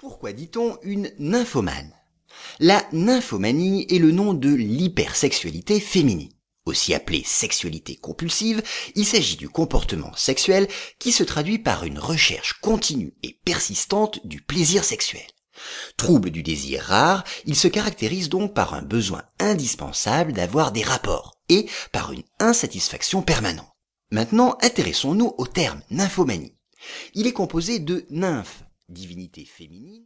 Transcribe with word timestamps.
Pourquoi 0.00 0.32
dit-on 0.32 0.78
une 0.82 1.12
nymphomane? 1.18 1.92
La 2.58 2.82
nymphomanie 2.90 3.86
est 3.90 3.98
le 3.98 4.12
nom 4.12 4.32
de 4.32 4.48
l'hypersexualité 4.48 5.78
féminine. 5.78 6.32
Aussi 6.64 6.94
appelée 6.94 7.22
sexualité 7.22 7.96
compulsive, 7.96 8.62
il 8.94 9.04
s'agit 9.04 9.36
du 9.36 9.50
comportement 9.50 10.16
sexuel 10.16 10.68
qui 10.98 11.12
se 11.12 11.22
traduit 11.22 11.58
par 11.58 11.84
une 11.84 11.98
recherche 11.98 12.54
continue 12.62 13.12
et 13.22 13.38
persistante 13.44 14.26
du 14.26 14.40
plaisir 14.40 14.84
sexuel. 14.84 15.26
Trouble 15.98 16.30
du 16.30 16.42
désir 16.42 16.80
rare, 16.80 17.22
il 17.44 17.54
se 17.54 17.68
caractérise 17.68 18.30
donc 18.30 18.54
par 18.54 18.72
un 18.72 18.80
besoin 18.80 19.24
indispensable 19.38 20.32
d'avoir 20.32 20.72
des 20.72 20.82
rapports 20.82 21.42
et 21.50 21.66
par 21.92 22.12
une 22.12 22.24
insatisfaction 22.38 23.20
permanente. 23.20 23.68
Maintenant, 24.10 24.56
intéressons-nous 24.62 25.34
au 25.36 25.46
terme 25.46 25.82
nymphomanie. 25.90 26.56
Il 27.12 27.26
est 27.26 27.34
composé 27.34 27.80
de 27.80 28.06
nymphes, 28.08 28.64
divinité 28.90 29.44
féminine, 29.44 29.98